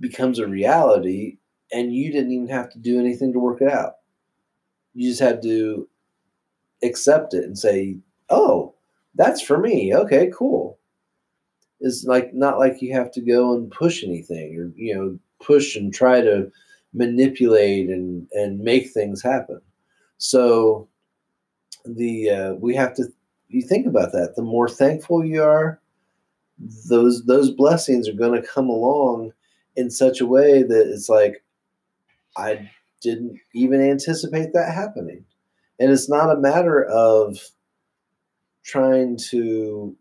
becomes 0.00 0.38
a 0.38 0.46
reality, 0.46 1.38
and 1.72 1.94
you 1.94 2.12
didn't 2.12 2.32
even 2.32 2.48
have 2.48 2.70
to 2.70 2.78
do 2.78 2.98
anything 2.98 3.32
to 3.32 3.38
work 3.38 3.60
it 3.60 3.72
out. 3.72 3.94
You 4.94 5.10
just 5.10 5.20
had 5.20 5.42
to 5.42 5.88
accept 6.82 7.34
it 7.34 7.44
and 7.44 7.58
say, 7.58 7.98
"Oh, 8.30 8.74
that's 9.14 9.40
for 9.42 9.58
me. 9.58 9.94
Okay, 9.94 10.30
cool." 10.34 10.78
It's 11.80 12.04
like 12.04 12.32
not 12.34 12.58
like 12.58 12.80
you 12.82 12.92
have 12.94 13.10
to 13.12 13.20
go 13.20 13.54
and 13.54 13.70
push 13.70 14.02
anything 14.02 14.56
or 14.58 14.72
you 14.76 14.94
know 14.94 15.18
push 15.42 15.76
and 15.76 15.92
try 15.92 16.20
to 16.20 16.50
manipulate 16.94 17.88
and 17.90 18.26
and 18.32 18.60
make 18.60 18.90
things 18.90 19.22
happen. 19.22 19.60
So 20.18 20.88
the 21.84 22.30
uh, 22.30 22.54
we 22.54 22.74
have 22.76 22.94
to 22.94 23.04
you 23.48 23.62
think 23.62 23.86
about 23.86 24.12
that. 24.12 24.34
The 24.36 24.42
more 24.42 24.68
thankful 24.68 25.24
you 25.24 25.42
are, 25.42 25.80
those 26.88 27.24
those 27.26 27.50
blessings 27.50 28.08
are 28.08 28.14
going 28.14 28.40
to 28.40 28.46
come 28.46 28.68
along 28.68 29.32
in 29.76 29.90
such 29.90 30.20
a 30.20 30.26
way 30.26 30.62
that 30.62 30.90
it's 30.90 31.08
like 31.08 31.44
I 32.36 32.70
didn't 33.02 33.38
even 33.54 33.80
anticipate 33.80 34.52
that 34.52 34.74
happening. 34.74 35.24
And 35.78 35.90
it's 35.90 36.08
not 36.08 36.34
a 36.34 36.40
matter 36.40 36.84
of 36.84 37.38
trying 38.64 39.18
to, 39.30 39.96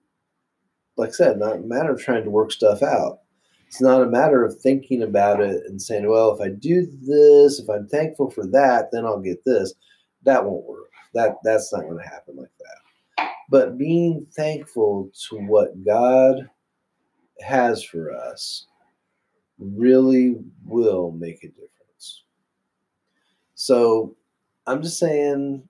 like 0.98 1.10
I 1.10 1.14
said, 1.14 1.38
not 1.38 1.58
a 1.58 1.60
matter 1.60 1.92
of 1.92 2.02
trying 2.02 2.24
to 2.24 2.30
work 2.30 2.52
stuff 2.52 2.82
out. 2.82 3.20
It's 3.68 3.82
not 3.82 4.02
a 4.02 4.08
matter 4.08 4.44
of 4.44 4.60
thinking 4.60 5.04
about 5.04 5.42
it 5.42 5.64
and 5.68 5.82
saying, 5.82 6.10
well, 6.10 6.34
if 6.34 6.42
I 6.42 6.50
do 6.50 6.86
this, 6.86 7.60
if 7.60 7.70
I'm 7.70 7.88
thankful 7.88 8.30
for 8.30 8.46
that, 8.48 8.90
then 8.92 9.06
I'll 9.06 9.20
get 9.20 9.44
this. 9.46 9.74
That 10.24 10.46
won't 10.46 10.66
work. 10.66 10.90
That 11.14 11.36
that's 11.44 11.74
not 11.74 11.84
going 11.84 11.98
to 11.98 12.10
happen 12.10 12.38
like 12.38 12.52
that. 12.60 13.30
But 13.50 13.78
being 13.78 14.26
thankful 14.36 15.12
to 15.30 15.38
what 15.38 15.84
God 15.86 16.50
has 17.42 17.84
for 17.84 18.12
us 18.12 18.66
really 19.60 20.36
will 20.66 21.12
make 21.12 21.44
a 21.44 21.48
difference. 21.48 22.24
So 23.56 24.16
I'm 24.68 24.82
just 24.82 25.00
saying 25.00 25.68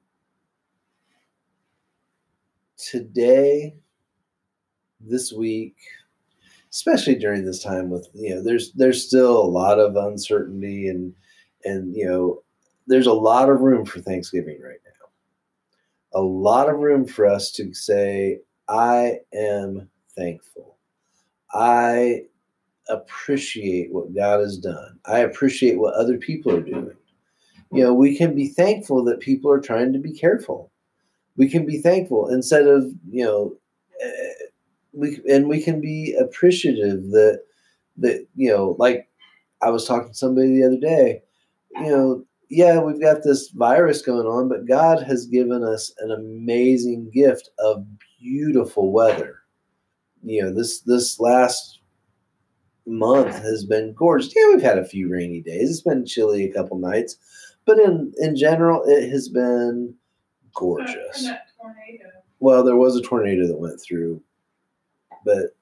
today, 2.78 3.76
this 5.00 5.32
week, 5.32 5.76
especially 6.72 7.16
during 7.16 7.46
this 7.46 7.64
time 7.64 7.90
with 7.90 8.08
you 8.14 8.36
know, 8.36 8.44
there's 8.44 8.72
there's 8.74 9.06
still 9.06 9.38
a 9.38 9.46
lot 9.46 9.80
of 9.80 9.96
uncertainty 9.96 10.88
and 10.88 11.14
and 11.64 11.96
you 11.96 12.06
know, 12.06 12.44
there's 12.88 13.08
a 13.08 13.14
lot 13.14 13.50
of 13.50 13.62
room 13.62 13.86
for 13.86 14.00
Thanksgiving 14.02 14.60
right 14.62 14.80
now. 14.84 16.20
A 16.20 16.22
lot 16.22 16.70
of 16.70 16.80
room 16.80 17.06
for 17.06 17.26
us 17.26 17.52
to 17.54 17.74
say, 17.74 18.40
I 18.68 19.20
am 19.34 19.90
thankful. 20.16 20.78
I 21.54 22.24
appreciate 22.90 23.92
what 23.92 24.14
God 24.16 24.40
has 24.40 24.58
done. 24.58 25.00
I 25.06 25.20
appreciate 25.20 25.80
what 25.80 25.94
other 25.96 26.18
people 26.18 26.56
are 26.56 26.62
doing. 26.62 26.92
You 27.72 27.84
know 27.84 27.94
we 27.94 28.16
can 28.16 28.36
be 28.36 28.48
thankful 28.50 29.04
that 29.06 29.20
people 29.20 29.52
are 29.52 29.60
trying 29.60 29.92
to 29.94 30.00
be 30.00 30.14
careful. 30.14 30.72
We 31.38 31.50
can 31.50 31.66
be 31.66 31.80
thankful 31.80 32.30
instead 32.30 32.68
of 32.68 32.86
you 33.10 33.24
know 33.26 33.56
uh, 34.04 34.46
we 34.94 35.20
and 35.30 35.48
we 35.48 35.62
can 35.62 35.82
be 35.82 36.16
appreciative 36.20 37.10
that 37.12 37.42
that 37.98 38.26
you 38.36 38.50
know 38.50 38.76
like 38.78 39.10
i 39.62 39.70
was 39.70 39.86
talking 39.86 40.10
to 40.10 40.14
somebody 40.14 40.56
the 40.56 40.66
other 40.66 40.80
day 40.80 41.22
you 41.76 41.90
know 41.90 42.26
yeah 42.50 42.78
we've 42.80 43.02
got 43.02 43.24
this 43.24 43.50
virus 43.50 44.02
going 44.02 44.28
on 44.28 44.50
but 44.50 44.68
god 44.68 45.02
has 45.02 45.26
given 45.28 45.64
us 45.64 45.94
an 46.00 46.12
amazing 46.12 47.10
gift 47.10 47.50
of 47.60 47.86
beautiful 48.26 48.92
weather. 48.92 49.40
You 50.24 50.44
know 50.44 50.54
this 50.54 50.80
this 50.82 51.20
last 51.20 51.80
month 52.88 53.36
has 53.36 53.66
been 53.66 53.94
gorgeous 53.94 54.34
yeah 54.36 54.48
we've 54.50 54.62
had 54.62 54.78
a 54.78 54.86
few 54.86 55.10
rainy 55.10 55.42
days 55.42 55.70
it's 55.70 55.82
been 55.82 56.06
chilly 56.06 56.44
a 56.44 56.54
couple 56.54 56.78
nights 56.78 57.18
but 57.66 57.80
in 57.80 58.14
in 58.18 58.36
general, 58.36 58.84
it 58.86 59.10
has 59.10 59.28
been 59.28 59.96
gorgeous. 60.54 61.30
Well, 62.40 62.64
there 62.64 62.76
was 62.76 62.96
a 62.96 63.02
tornado 63.02 63.48
that 63.48 63.60
went 63.60 63.82
through, 63.82 64.22
but 65.26 65.56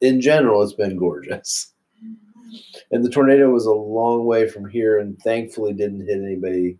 in 0.00 0.20
general, 0.20 0.62
it's 0.62 0.72
been 0.72 0.96
gorgeous. 0.96 1.72
And 2.90 3.04
the 3.04 3.10
tornado 3.10 3.50
was 3.50 3.66
a 3.66 3.72
long 3.72 4.24
way 4.24 4.48
from 4.48 4.68
here, 4.68 4.98
and 4.98 5.20
thankfully 5.20 5.72
didn't 5.72 6.06
hit 6.06 6.20
anybody 6.20 6.78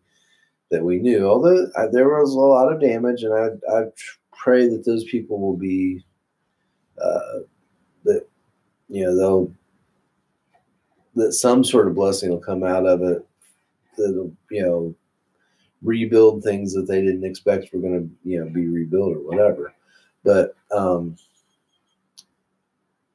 that 0.71 0.83
we 0.83 0.99
knew. 0.99 1.28
Although 1.28 1.69
uh, 1.76 1.88
there 1.88 2.09
was 2.09 2.33
a 2.33 2.38
lot 2.38 2.73
of 2.73 2.80
damage, 2.80 3.23
and 3.23 3.35
I, 3.35 3.73
I 3.73 3.85
pray 4.33 4.66
that 4.66 4.85
those 4.87 5.04
people 5.04 5.38
will 5.38 5.57
be 5.57 6.04
uh, 7.00 7.40
that 8.04 8.26
you 8.88 9.04
know 9.04 9.16
they'll 9.16 9.52
that 11.21 11.33
some 11.33 11.62
sort 11.62 11.87
of 11.87 11.95
blessing 11.95 12.31
will 12.31 12.39
come 12.39 12.65
out 12.65 12.87
of 12.87 13.03
it 13.03 13.27
that'll 13.97 14.33
you 14.50 14.62
know 14.62 14.95
rebuild 15.83 16.43
things 16.43 16.75
that 16.75 16.87
they 16.87 17.00
didn't 17.00 17.25
expect 17.25 17.73
were 17.73 17.81
going 17.81 18.00
to 18.00 18.29
you 18.29 18.39
know 18.39 18.50
be 18.50 18.67
rebuilt 18.67 19.17
or 19.17 19.21
whatever. 19.21 19.75
But 20.25 20.55
um 20.71 21.17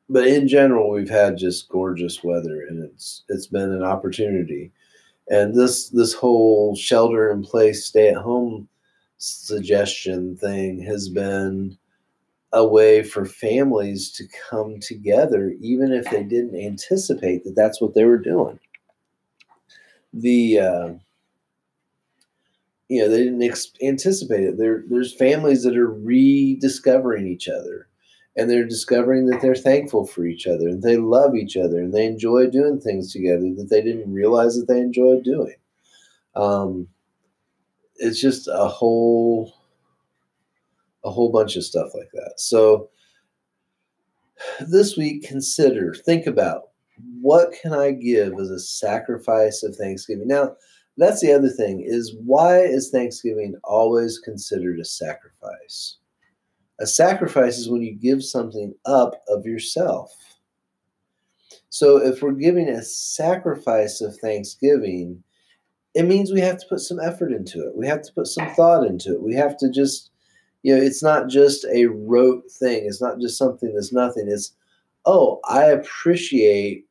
but 0.09 0.27
in 0.27 0.47
general 0.47 0.91
we've 0.91 1.09
had 1.09 1.38
just 1.38 1.69
gorgeous 1.69 2.24
weather 2.24 2.65
and 2.67 2.83
it's 2.83 3.24
it's 3.29 3.47
been 3.47 3.71
an 3.71 3.83
opportunity. 3.83 4.71
And 5.29 5.55
this 5.55 5.89
this 5.89 6.13
whole 6.13 6.75
shelter 6.75 7.31
in 7.31 7.43
place 7.43 7.85
stay 7.85 8.09
at 8.09 8.17
home 8.17 8.67
suggestion 9.17 10.35
thing 10.38 10.81
has 10.83 11.09
been 11.09 11.77
a 12.55 12.65
way 12.65 13.03
for 13.03 13.25
families 13.25 14.09
to 14.09 14.24
come 14.50 14.79
together, 14.79 15.53
even 15.59 15.91
if 15.91 16.09
they 16.09 16.24
didn't 16.24 16.55
anticipate 16.55 17.43
that 17.43 17.53
that's 17.55 17.81
what 17.81 17.93
they 17.93 18.05
were 18.05 18.17
doing. 18.17 18.57
The 20.13 20.59
uh, 20.59 20.93
you 22.88 23.01
know 23.01 23.09
they 23.09 23.25
didn't 23.25 23.43
ex- 23.43 23.74
anticipate 23.83 24.45
it. 24.45 24.57
There, 24.57 24.85
there's 24.89 25.13
families 25.13 25.63
that 25.63 25.75
are 25.75 25.91
rediscovering 25.91 27.27
each 27.27 27.50
other, 27.50 27.89
and 28.38 28.50
they're 28.50 28.65
discovering 28.65 29.25
that 29.25 29.41
they're 29.41 29.53
thankful 29.53 30.07
for 30.07 30.25
each 30.25 30.47
other, 30.47 30.69
and 30.69 30.81
they 30.81 30.95
love 30.95 31.35
each 31.35 31.57
other, 31.57 31.79
and 31.79 31.93
they 31.93 32.05
enjoy 32.05 32.47
doing 32.47 32.79
things 32.79 33.12
together 33.12 33.53
that 33.57 33.67
they 33.69 33.81
didn't 33.81 34.13
realize 34.13 34.55
that 34.55 34.69
they 34.69 34.79
enjoyed 34.79 35.25
doing. 35.25 35.55
Um, 36.38 36.88
it's 37.97 38.21
just 38.21 38.47
a 38.47 38.69
whole 38.69 39.54
a 41.05 41.12
whole 41.12 41.31
bunch 41.31 41.55
of 41.55 41.63
stuff 41.63 41.89
like 41.93 42.09
that. 42.13 42.33
So 42.38 42.89
this 44.67 44.97
week, 44.97 45.24
consider, 45.24 45.93
think 45.93 46.25
about 46.25 46.63
what 47.21 47.53
can 47.62 47.74
I 47.74 47.91
give 47.91 48.33
as 48.39 48.50
a 48.50 48.59
sacrifice 48.59 49.63
of 49.63 49.75
Thanksgiving? 49.75 50.27
Now, 50.27 50.55
that's 50.97 51.21
the 51.21 51.33
other 51.33 51.50
thing 51.50 51.83
is 51.85 52.15
why 52.25 52.59
is 52.59 52.89
Thanksgiving 52.89 53.55
always 53.63 54.19
considered 54.19 54.79
a 54.79 54.85
sacrifice? 54.85 55.97
A 56.79 56.88
sacrifice 56.88 57.57
is 57.57 57.69
when 57.69 57.81
you 57.81 57.95
give 57.95 58.24
something 58.24 58.74
up 58.85 59.21
of 59.27 59.45
yourself. 59.45 60.13
So 61.69 61.97
if 61.97 62.21
we're 62.21 62.31
giving 62.31 62.69
a 62.69 62.81
sacrifice 62.81 64.01
of 64.01 64.17
Thanksgiving, 64.17 65.24
it 65.93 66.03
means 66.03 66.31
we 66.31 66.41
have 66.41 66.59
to 66.59 66.67
put 66.67 66.79
some 66.79 67.00
effort 67.00 67.31
into 67.31 67.59
it. 67.65 67.75
We 67.75 67.88
have 67.88 68.01
to 68.03 68.13
put 68.13 68.27
some 68.27 68.50
thought 68.55 68.85
into 68.85 69.13
it. 69.13 69.21
We 69.21 69.35
have 69.35 69.57
to 69.57 69.69
just 69.69 70.12
you 70.65 70.75
know, 70.75 70.81
it's 70.81 71.03
not 71.03 71.27
just 71.27 71.63
a 71.65 71.86
rote 71.86 72.50
thing. 72.50 72.86
It's 72.88 73.00
not 73.00 73.19
just 73.19 73.38
something 73.38 73.75
that's 73.75 73.93
nothing. 73.93 74.25
It's, 74.27 74.55
oh, 75.05 75.39
I 75.48 75.65
appreciate 75.65 76.88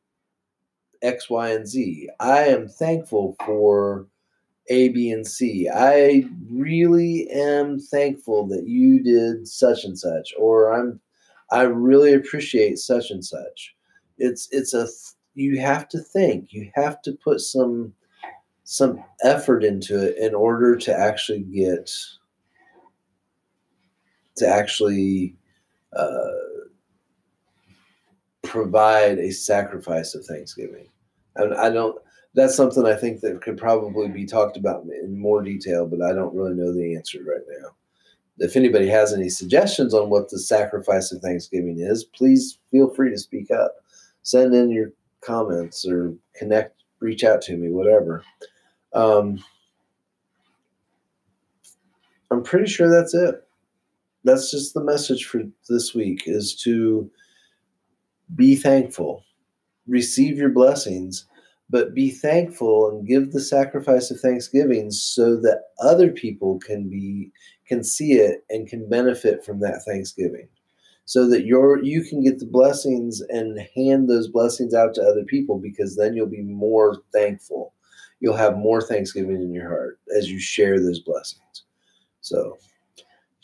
X, 1.01 1.29
Y, 1.29 1.49
and 1.49 1.67
Z. 1.67 2.07
I 2.21 2.43
am 2.43 2.69
thankful 2.69 3.35
for 3.45 4.07
A, 4.69 4.87
B, 4.87 5.11
and 5.11 5.27
C. 5.27 5.67
I 5.67 6.25
really 6.49 7.29
am 7.29 7.77
thankful 7.77 8.47
that 8.47 8.65
you 8.65 9.03
did 9.03 9.45
such 9.45 9.83
and 9.83 9.99
such, 9.99 10.33
or 10.39 10.73
I'm, 10.73 11.01
I 11.51 11.63
really 11.63 12.13
appreciate 12.13 12.79
such 12.79 13.11
and 13.11 13.25
such. 13.25 13.75
It's 14.17 14.47
it's 14.53 14.73
a 14.73 14.87
you 15.33 15.59
have 15.59 15.89
to 15.89 15.99
think. 15.99 16.53
You 16.53 16.71
have 16.75 17.01
to 17.01 17.11
put 17.11 17.41
some 17.41 17.93
some 18.63 19.03
effort 19.21 19.65
into 19.65 20.01
it 20.01 20.17
in 20.17 20.33
order 20.33 20.77
to 20.77 20.97
actually 20.97 21.41
get 21.41 21.91
to 24.35 24.47
actually 24.47 25.35
uh, 25.95 26.31
provide 28.43 29.17
a 29.17 29.31
sacrifice 29.31 30.15
of 30.15 30.25
thanksgiving. 30.25 30.87
And 31.35 31.53
I 31.53 31.69
don't. 31.69 31.97
That's 32.33 32.55
something 32.55 32.85
I 32.85 32.95
think 32.95 33.21
that 33.21 33.41
could 33.41 33.57
probably 33.57 34.09
be 34.09 34.25
talked 34.25 34.57
about 34.57 34.83
in 34.83 35.17
more 35.17 35.41
detail, 35.41 35.85
but 35.85 36.01
I 36.01 36.11
don't 36.11 36.35
really 36.35 36.53
know 36.53 36.73
the 36.73 36.95
answer 36.95 37.19
right 37.19 37.45
now. 37.61 37.69
If 38.39 38.57
anybody 38.57 38.89
has 38.89 39.13
any 39.13 39.29
suggestions 39.29 39.93
on 39.93 40.09
what 40.09 40.29
the 40.29 40.39
sacrifice 40.39 41.13
of 41.13 41.21
Thanksgiving 41.21 41.79
is, 41.79 42.03
please 42.03 42.59
feel 42.71 42.93
free 42.93 43.09
to 43.09 43.17
speak 43.17 43.51
up. 43.51 43.75
Send 44.23 44.53
in 44.53 44.69
your 44.69 44.91
comments 45.21 45.87
or 45.87 46.13
connect, 46.35 46.83
reach 46.99 47.23
out 47.23 47.41
to 47.43 47.55
me, 47.55 47.69
whatever. 47.69 48.21
Um, 48.93 49.41
I'm 52.31 52.43
pretty 52.43 52.67
sure 52.67 52.89
that's 52.89 53.13
it 53.13 53.44
that's 54.25 54.51
just 54.51 54.73
the 54.73 54.83
message 54.83 55.25
for 55.25 55.43
this 55.69 55.93
week 55.93 56.23
is 56.25 56.55
to 56.63 57.09
be 58.35 58.55
thankful. 58.55 59.23
Receive 59.87 60.37
your 60.37 60.49
blessings 60.49 61.25
but 61.69 61.93
be 61.93 62.11
thankful 62.11 62.89
and 62.89 63.07
give 63.07 63.31
the 63.31 63.41
sacrifice 63.41 64.11
of 64.11 64.19
thanksgiving 64.19 64.91
so 64.91 65.35
that 65.37 65.63
other 65.79 66.11
people 66.11 66.59
can 66.59 66.89
be 66.89 67.31
can 67.67 67.83
see 67.83 68.13
it 68.13 68.45
and 68.49 68.67
can 68.67 68.87
benefit 68.87 69.43
from 69.43 69.59
that 69.59 69.81
thanksgiving. 69.85 70.47
So 71.05 71.27
that 71.29 71.45
your 71.45 71.83
you 71.83 72.03
can 72.03 72.23
get 72.23 72.39
the 72.39 72.45
blessings 72.45 73.21
and 73.29 73.59
hand 73.75 74.09
those 74.09 74.27
blessings 74.27 74.73
out 74.73 74.93
to 74.95 75.01
other 75.01 75.23
people 75.23 75.59
because 75.59 75.95
then 75.95 76.15
you'll 76.15 76.27
be 76.27 76.41
more 76.41 77.01
thankful. 77.13 77.73
You'll 78.19 78.37
have 78.37 78.57
more 78.57 78.81
thanksgiving 78.81 79.41
in 79.41 79.53
your 79.53 79.67
heart 79.67 79.99
as 80.17 80.29
you 80.29 80.39
share 80.39 80.79
those 80.79 80.99
blessings. 80.99 81.63
So 82.21 82.57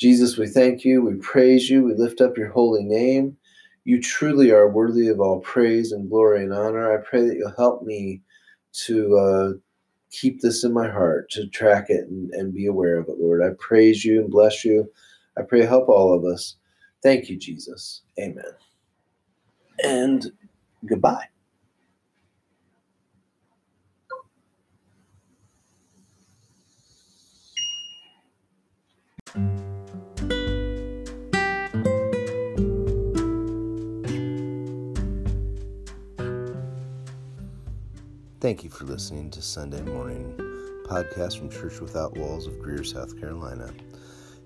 Jesus, 0.01 0.35
we 0.35 0.47
thank 0.47 0.83
you, 0.83 1.03
we 1.03 1.13
praise 1.13 1.69
you, 1.69 1.83
we 1.83 1.93
lift 1.93 2.21
up 2.21 2.35
your 2.35 2.49
holy 2.49 2.83
name. 2.83 3.37
You 3.83 4.01
truly 4.01 4.49
are 4.49 4.67
worthy 4.67 5.09
of 5.09 5.19
all 5.19 5.41
praise 5.41 5.91
and 5.91 6.09
glory 6.09 6.41
and 6.43 6.51
honor. 6.51 6.91
I 6.91 7.03
pray 7.07 7.27
that 7.27 7.35
you'll 7.35 7.53
help 7.55 7.83
me 7.83 8.23
to 8.85 9.15
uh, 9.15 9.51
keep 10.09 10.41
this 10.41 10.63
in 10.63 10.73
my 10.73 10.89
heart, 10.89 11.29
to 11.33 11.45
track 11.45 11.91
it 11.91 12.07
and, 12.07 12.31
and 12.31 12.51
be 12.51 12.65
aware 12.65 12.97
of 12.97 13.09
it, 13.09 13.19
Lord. 13.19 13.43
I 13.43 13.49
praise 13.59 14.03
you 14.03 14.21
and 14.21 14.31
bless 14.31 14.65
you. 14.65 14.91
I 15.37 15.43
pray 15.43 15.63
help 15.67 15.87
all 15.87 16.15
of 16.15 16.25
us. 16.25 16.55
Thank 17.03 17.29
you, 17.29 17.37
Jesus. 17.37 18.01
Amen. 18.19 18.43
And 19.83 20.31
goodbye. 20.83 21.27
Thank 38.41 38.63
you 38.63 38.71
for 38.71 38.85
listening 38.85 39.29
to 39.31 39.41
Sunday 39.43 39.83
Morning 39.83 40.33
Podcast 40.87 41.37
from 41.37 41.51
Church 41.51 41.79
Without 41.79 42.17
Walls 42.17 42.47
of 42.47 42.59
Greer, 42.59 42.83
South 42.83 43.21
Carolina. 43.21 43.71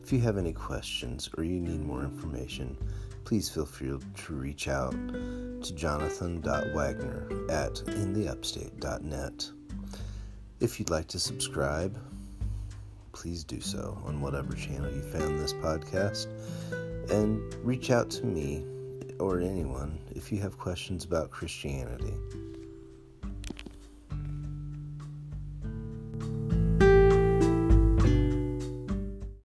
If 0.04 0.12
you 0.12 0.20
have 0.20 0.38
any 0.38 0.52
questions 0.52 1.30
or 1.38 1.46
you 1.46 1.62
need 1.62 1.80
more 1.80 2.04
information, 2.04 2.76
please 3.24 3.48
feel 3.48 3.66
free 3.66 3.98
to 4.18 4.34
reach 4.34 4.68
out 4.68 4.92
to 4.92 5.74
jonathan.wagner 5.74 7.30
at 7.50 7.76
intheupstate.net. 7.76 9.50
If 10.60 10.78
you'd 10.78 10.90
like 10.90 11.08
to 11.08 11.18
subscribe, 11.18 11.98
please 13.14 13.46
do 13.46 13.62
so 13.62 13.98
on 14.04 14.20
whatever 14.20 14.52
channel 14.56 14.92
you 14.92 15.04
found 15.04 15.40
this 15.40 15.54
podcast 15.54 16.28
and 17.10 17.42
reach 17.66 17.92
out 17.92 18.10
to 18.10 18.26
me 18.26 18.66
or 19.22 19.40
anyone 19.40 19.98
if 20.14 20.34
you 20.34 20.42
have 20.42 20.58
questions 20.58 21.06
about 21.06 21.32
Christianity. 21.32 22.14